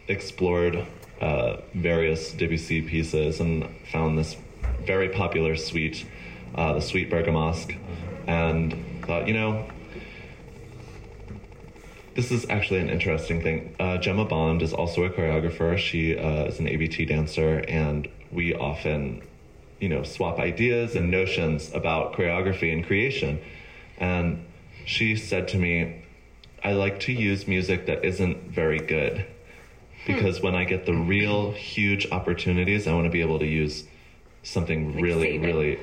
[0.09, 0.87] explored
[1.21, 4.37] uh, various Debussy pieces and found this
[4.87, 6.07] very popular suite,
[6.55, 7.77] uh, the Suite Bergamasque,
[8.27, 8.75] and
[9.05, 9.69] thought, you know,
[12.15, 13.77] this is actually an interesting thing.
[13.79, 15.77] Uh, Gemma Bond is also a choreographer.
[15.79, 19.23] She uh, is an ABT dancer, and we often,
[19.81, 23.41] you know, swap ideas and notions about choreography and creation.
[23.99, 24.45] And
[24.85, 26.03] she said to me,
[26.63, 29.27] I like to use music that isn't very good
[30.07, 33.85] because when I get the real huge opportunities, I want to be able to use
[34.43, 35.47] something really, save it.
[35.47, 35.79] really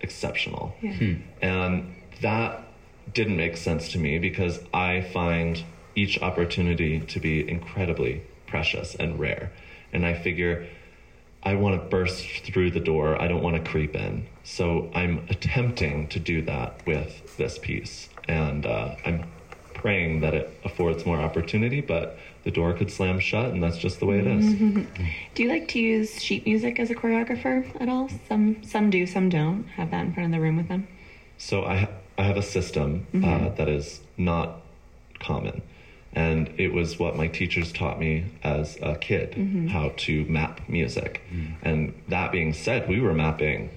[0.00, 0.74] exceptional.
[0.80, 0.92] Yeah.
[0.92, 1.14] Hmm.
[1.40, 2.66] And that
[3.12, 9.18] didn't make sense to me because I find each opportunity to be incredibly precious and
[9.18, 9.52] rare.
[9.92, 10.68] And I figure
[11.42, 14.26] I want to burst through the door, I don't want to creep in.
[14.44, 18.08] So I'm attempting to do that with this piece.
[18.28, 19.24] And uh, I'm
[19.72, 24.00] praying that it affords more opportunity, but the door could slam shut, and that's just
[24.00, 24.54] the way it is.
[25.34, 28.08] Do you like to use sheet music as a choreographer at all?
[28.28, 29.66] Some some do, some don't.
[29.76, 30.86] Have that in front of the room with them.
[31.38, 33.56] So I ha- I have a system uh, Mhm.
[33.56, 34.60] that is not
[35.18, 35.62] common,
[36.12, 39.68] and it was what my teachers taught me as a kid Mhm.
[39.68, 41.22] how to map music.
[41.62, 43.70] And that being said, we were mapping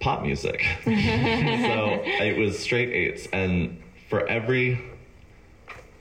[0.00, 0.90] pop music, so
[2.04, 4.78] it was straight eights, and for every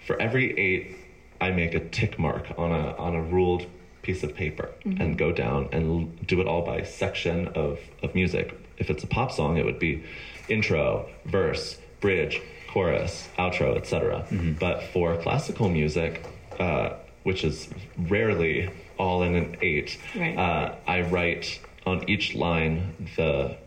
[0.06, 0.96] for every eight,
[1.40, 3.66] I make a tick mark on a on a ruled
[4.02, 5.00] piece of paper Mhm.
[5.00, 8.52] and go down and l- do it all by section of of music.
[8.80, 10.02] If it's a pop song, it would be
[10.50, 14.26] intro, verse, bridge, chorus, outro, etc.
[14.60, 16.26] But for classical music,
[16.60, 20.38] uh, which is rarely all in an eight, Right.
[20.38, 23.58] uh, I write on each line the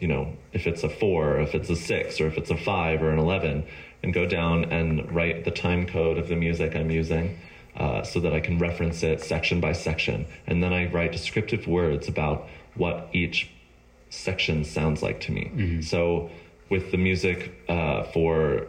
[0.00, 2.56] you know, if it's a four, or if it's a six, or if it's a
[2.56, 3.64] five or an 11,
[4.02, 7.38] and go down and write the time code of the music I'm using
[7.76, 10.26] uh, so that I can reference it section by section.
[10.46, 13.48] And then I write descriptive words about what each
[14.10, 15.80] section sounds like to me.
[15.80, 16.28] So
[16.70, 18.66] with the music uh, for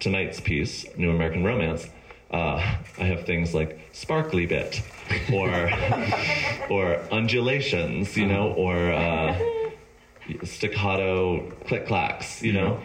[0.00, 1.88] tonight's piece, New American Romance,
[2.30, 2.56] uh,
[2.98, 4.80] I have things like sparkly bit
[5.32, 5.70] or
[6.70, 9.38] or undulations, you know, or uh,
[10.44, 12.80] staccato click clacks, you know,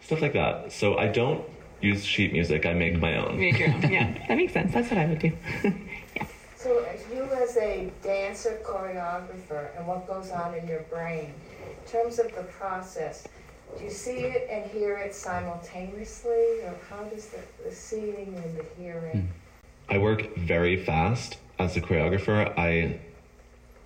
[0.00, 0.72] stuff like that.
[0.72, 1.44] So I don't
[1.80, 3.38] use sheet music; I make my own.
[3.38, 3.82] Make your own.
[3.82, 4.72] Yeah, that makes sense.
[4.72, 5.32] That's what I would do.
[5.64, 6.26] yeah.
[6.56, 11.34] So, you as a dancer, choreographer, and what goes on in your brain,
[11.68, 13.26] in terms of the process,
[13.76, 18.58] do you see it and hear it simultaneously, or how does the, the seeing and
[18.58, 19.28] the hearing?
[19.88, 22.56] I work very fast as a choreographer.
[22.58, 23.00] I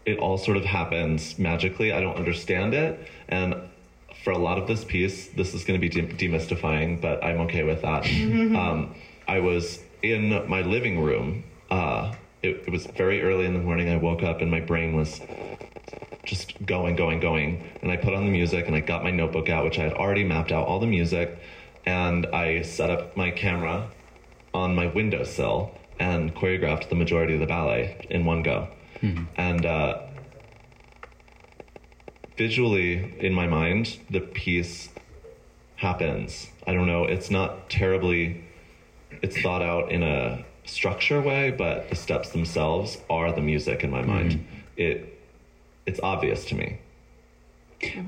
[0.06, 1.92] it all sort of happens magically.
[1.92, 3.54] I don't understand it, and
[4.22, 7.40] for a lot of this piece, this is going to be de- demystifying, but I'm
[7.42, 8.04] okay with that.
[8.56, 8.94] um,
[9.26, 11.44] I was in my living room.
[11.70, 13.88] Uh, it, it was very early in the morning.
[13.88, 15.20] I woke up and my brain was
[16.24, 17.64] just going, going, going.
[17.82, 19.94] And I put on the music and I got my notebook out, which I had
[19.94, 21.38] already mapped out all the music.
[21.86, 23.88] And I set up my camera
[24.52, 28.68] on my windowsill and choreographed the majority of the ballet in one go.
[29.36, 30.02] And uh,
[32.36, 34.88] visually, in my mind, the piece
[35.76, 36.48] happens.
[36.66, 38.44] I don't know, it's not terribly,
[39.22, 43.90] it's thought out in a structure way, but the steps themselves are the music in
[43.90, 44.46] my mind.
[44.76, 45.19] It,
[45.90, 46.78] it's obvious to me.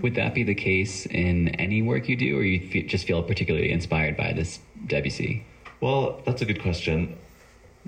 [0.02, 3.22] Would that be the case in any work you do, or you fe- just feel
[3.22, 5.44] particularly inspired by this Debussy?
[5.80, 7.16] Well, that's a good question.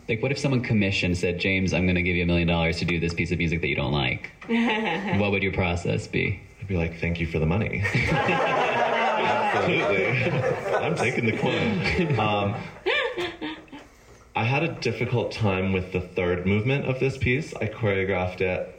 [0.08, 2.78] Like, what if someone commissioned said, "James, I'm going to give you a million dollars
[2.78, 4.30] to do this piece of music that you don't like"?
[5.20, 6.40] what would your process be?
[6.60, 7.84] I'd be like, "Thank you for the money."
[9.54, 10.06] Absolutely,
[10.74, 12.18] I'm taking the coin.
[12.18, 12.54] Um,
[14.34, 17.54] I had a difficult time with the third movement of this piece.
[17.54, 18.74] I choreographed it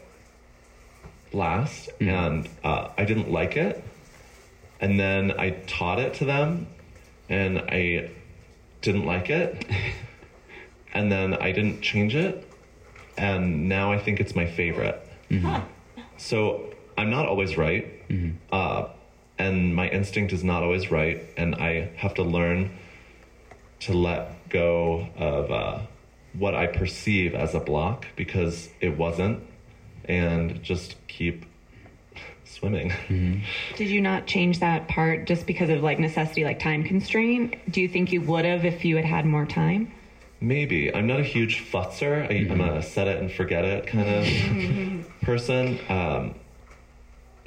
[1.35, 3.83] last, and uh, I didn't like it.
[4.79, 6.67] And then I taught it to them,
[7.29, 8.09] and I
[8.81, 9.65] didn't like it.
[10.93, 12.47] And then I didn't change it.
[13.17, 14.97] and now I think it's my favorite.
[16.17, 17.85] So I'm not always right,
[18.51, 18.87] uh,
[19.37, 22.71] and my instinct is not always right, and I have to learn
[23.81, 25.79] to let go of uh,
[26.31, 29.43] what I perceive as a block because it wasn't,
[30.07, 31.45] and just keep
[32.43, 32.93] swimming.
[33.75, 37.55] Did you not change that part just because of like necessity, like time constraint?
[37.69, 39.91] Do you think you would have if you had had more time?
[40.41, 40.93] Maybe.
[40.93, 42.29] I'm not a huge futzer.
[42.29, 45.79] I, I'm a set it and forget it kind of person.
[45.89, 46.35] Um,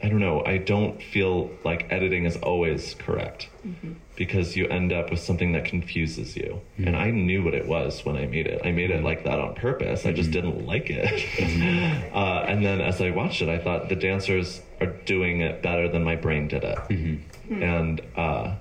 [0.01, 0.45] I don't know.
[0.45, 3.95] I don't feel like editing is always correct mm-hmm.
[4.15, 6.61] because you end up with something that confuses you.
[6.75, 6.87] Mm-hmm.
[6.87, 8.61] And I knew what it was when I made it.
[8.65, 9.05] I made it mm-hmm.
[9.05, 10.07] like that on purpose.
[10.07, 12.13] I just didn't like it.
[12.15, 15.89] uh, and then as I watched it, I thought the dancers are doing it better
[15.89, 16.79] than my brain did it.
[16.79, 17.63] Hmm.
[17.63, 18.55] And uh,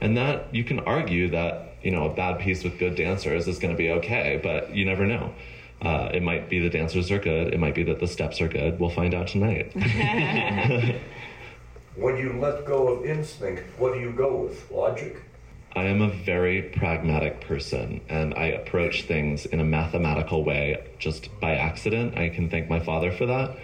[0.00, 3.58] and that you can argue that you know a bad piece with good dancers is
[3.58, 5.32] going to be okay, but you never know.
[5.82, 7.52] Uh, it might be the dancers are good.
[7.52, 8.80] It might be that the steps are good.
[8.80, 9.72] We'll find out tonight.
[11.96, 14.70] When you let go of instinct, what do you go with?
[14.70, 15.16] Logic?
[15.74, 21.30] I am a very pragmatic person and I approach things in a mathematical way just
[21.40, 22.18] by accident.
[22.18, 23.56] I can thank my father for that.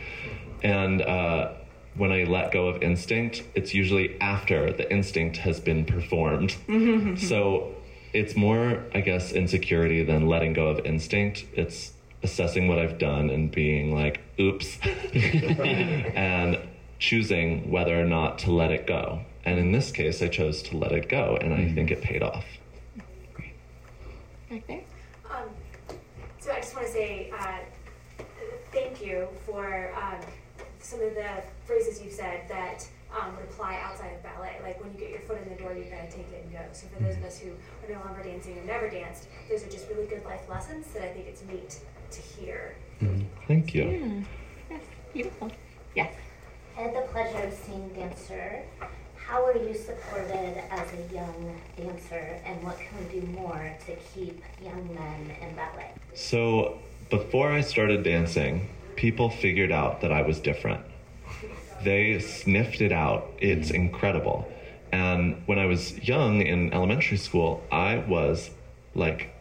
[0.63, 1.53] And uh,
[1.95, 6.57] when I let go of instinct, it's usually after the instinct has been performed.
[7.19, 7.75] so
[8.15, 11.45] it's more, I guess, insecurity than letting go of instinct.
[11.53, 11.93] It's
[12.23, 14.79] assessing what I've done and being like, oops,
[15.15, 16.59] and
[16.99, 19.23] choosing whether or not to let it go.
[19.45, 22.23] And in this case, I chose to let it go, and I think it paid
[22.23, 22.45] off.
[24.51, 24.83] Right there.
[25.29, 25.49] Um,
[26.39, 27.59] so I just want to say uh,
[28.71, 30.21] thank you for um,
[30.79, 32.87] some of the phrases you've said that
[33.19, 34.57] um, would apply outside of ballet.
[34.63, 36.61] Like when you get your foot in the door, you've gotta take it and go.
[36.73, 39.71] So for those of us who are no longer dancing or never danced, those are
[39.71, 41.79] just really good life lessons that I think it's neat
[42.11, 42.77] to hear.
[43.49, 44.25] Thank you.
[44.71, 44.83] Yes,
[45.13, 45.51] beautiful.
[45.95, 46.15] Yes.
[46.77, 48.63] I had the pleasure of seeing Dancer.
[49.17, 53.97] How were you supported as a young dancer, and what can we do more to
[54.15, 55.93] keep young men in ballet?
[56.15, 56.79] So
[57.11, 60.85] before I started dancing, people figured out that I was different.
[61.85, 63.31] They sniffed it out.
[63.39, 63.77] It's mm.
[63.77, 64.51] incredible.
[64.93, 68.51] And when I was young in elementary school, I was
[68.95, 69.35] like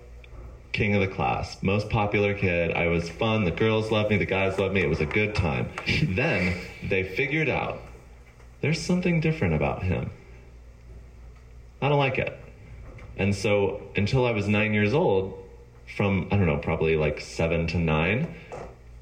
[0.71, 2.71] king of the class, most popular kid.
[2.71, 3.43] I was fun.
[3.43, 4.81] The girls loved me, the guys loved me.
[4.81, 5.69] It was a good time.
[6.03, 7.81] then they figured out
[8.61, 10.11] there's something different about him.
[11.81, 12.37] I don't like it.
[13.17, 15.37] And so until I was nine years old,
[15.95, 18.33] from, I don't know, probably like seven to nine,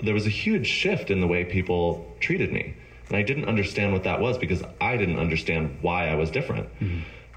[0.02, 2.76] there was a huge shift in the way people treated me.
[3.10, 6.70] And I didn't understand what that was because I didn't understand why I was different.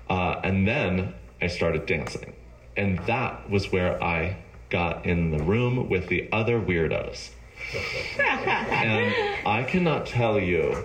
[0.08, 2.34] Uh, and then I started dancing.
[2.76, 4.36] And that was where I
[4.70, 7.30] got in the room with the other weirdos.
[8.18, 10.84] and I cannot tell you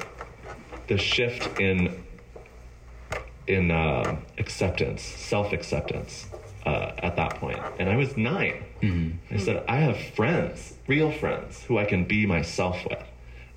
[0.87, 2.03] the shift in
[3.47, 6.27] in uh, acceptance, self acceptance
[6.65, 7.59] uh, at that point.
[7.79, 8.63] And I was 9
[9.31, 13.03] I said, I have friends, real friends, who I can be myself with.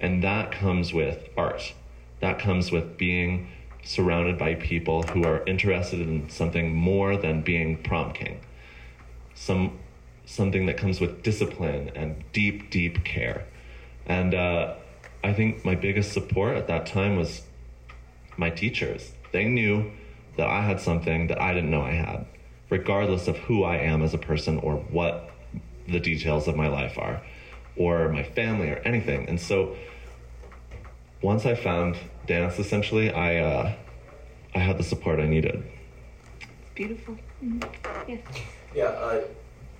[0.00, 1.74] And that comes with art.
[2.20, 3.48] That comes with being
[3.82, 8.40] surrounded by people who are interested in something more than being prom king.
[9.34, 9.78] Some
[10.24, 13.44] something that comes with discipline and deep, deep care.
[14.06, 14.74] And uh,
[15.24, 17.42] I think my biggest support at that time was
[18.36, 19.12] my teachers.
[19.32, 19.90] They knew
[20.36, 22.26] that I had something that I didn't know I had,
[22.68, 25.30] regardless of who I am as a person or what
[25.88, 27.22] the details of my life are,
[27.80, 29.26] or my family or anything.
[29.26, 29.74] And so
[31.22, 33.72] once I found dance, essentially, I uh,
[34.54, 35.64] I had the support I needed.
[36.74, 37.16] Beautiful.
[38.06, 38.20] Yes.
[38.74, 39.22] Yeah, uh,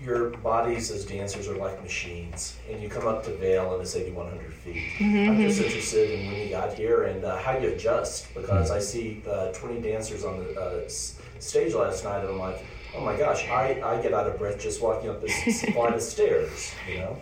[0.03, 3.95] your bodies as dancers are like machines, and you come up to Vail and it's
[3.95, 4.83] 8,100 feet.
[4.99, 8.79] I'm just interested in when you got here and uh, how you adjust because I
[8.79, 12.65] see uh, 20 dancers on the uh, s- stage last night, and I'm like,
[12.97, 16.01] oh my gosh, I, I get out of breath just walking up this flight of
[16.03, 17.19] stairs, you know?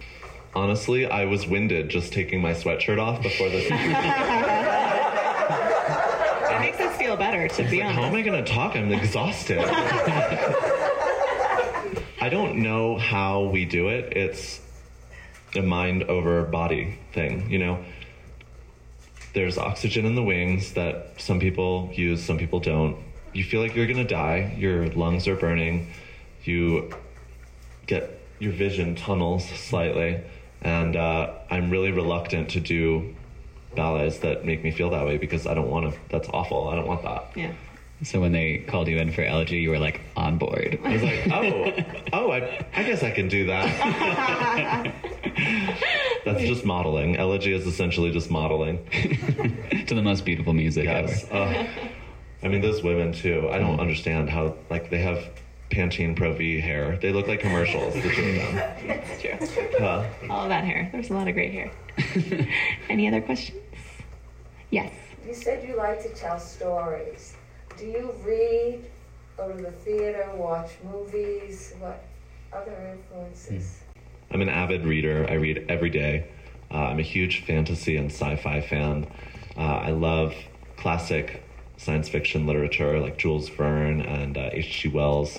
[0.59, 3.71] Honestly, I was winded just taking my sweatshirt off before this.
[6.49, 8.01] That makes us feel better, to be honest.
[8.01, 8.15] How am.
[8.15, 8.75] I going to talk?
[8.75, 9.59] I'm exhausted.
[12.21, 14.17] I don't know how we do it.
[14.17, 14.61] It's
[15.55, 17.85] a mind over body thing, you know?
[19.35, 22.97] There's oxygen in the wings that some people use, some people don't.
[23.33, 25.93] You feel like you're going to die, your lungs are burning,
[26.43, 26.93] you
[27.87, 30.23] get your vision tunnels slightly,
[30.63, 33.15] and uh, I'm really reluctant to do
[33.75, 36.01] ballets that make me feel that way because I don't want to.
[36.09, 36.69] That's awful.
[36.69, 37.31] I don't want that.
[37.37, 37.53] Yeah.
[38.03, 40.79] So when they called you in for elegy, you were like on board.
[40.85, 41.73] I was like, oh,
[42.13, 44.95] oh, I, I guess I can do that.
[46.25, 47.17] That's just modeling.
[47.17, 48.87] Elegy is essentially just modeling.
[49.87, 51.25] to the most beautiful music yes.
[51.31, 51.35] ever.
[51.35, 51.67] Uh,
[52.43, 53.49] I mean, those women too.
[53.51, 55.25] I don't understand how like they have
[55.71, 56.99] Pantene Pro V hair.
[57.01, 57.95] They look like commercials.
[57.95, 58.55] the two of them.
[58.87, 59.69] That's true.
[59.79, 60.05] Huh?
[60.31, 60.89] All of that hair.
[60.93, 61.71] There's a lot of great hair.
[62.89, 63.61] Any other questions?
[64.71, 64.93] Yes.
[65.27, 67.35] You said you like to tell stories.
[67.77, 68.85] Do you read,
[69.37, 71.75] go to the theater, watch movies?
[71.79, 72.03] What
[72.53, 73.81] other influences?
[74.31, 75.27] I'm an avid reader.
[75.29, 76.29] I read every day.
[76.71, 79.07] Uh, I'm a huge fantasy and sci-fi fan.
[79.57, 80.35] Uh, I love
[80.77, 81.43] classic
[81.77, 84.89] science fiction literature like Jules Verne and uh, H.G.
[84.89, 85.39] Wells.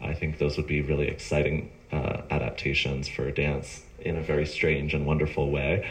[0.00, 4.94] I think those would be really exciting uh, adaptations for dance in a very strange
[4.94, 5.86] and wonderful way.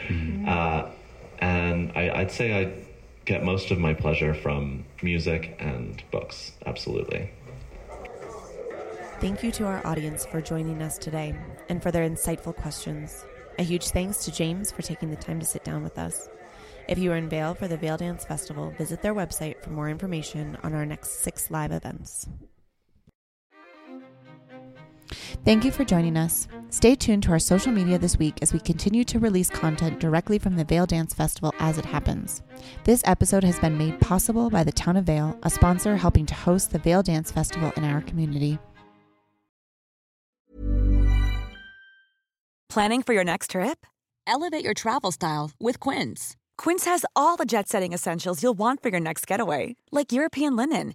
[0.46, 0.90] Uh,
[1.38, 2.72] and I, I'd say I
[3.24, 6.52] get most of my pleasure from music and books.
[6.66, 7.30] Absolutely.
[9.20, 11.36] Thank you to our audience for joining us today
[11.68, 13.24] and for their insightful questions.
[13.58, 16.28] A huge thanks to James for taking the time to sit down with us.
[16.88, 19.88] If you are in Vail for the Vail Dance Festival, visit their website for more
[19.88, 22.26] information on our next six live events.
[25.44, 26.48] Thank you for joining us.
[26.70, 30.38] Stay tuned to our social media this week as we continue to release content directly
[30.38, 32.42] from the Vail Dance Festival as it happens.
[32.84, 36.34] This episode has been made possible by the Town of Vail, a sponsor helping to
[36.34, 38.58] host the Vail Dance Festival in our community.
[42.68, 43.84] Planning for your next trip?
[44.28, 46.36] Elevate your travel style with Quince.
[46.56, 50.54] Quince has all the jet setting essentials you'll want for your next getaway, like European
[50.54, 50.94] linen,